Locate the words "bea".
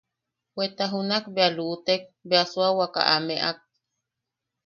1.35-1.53, 2.29-2.45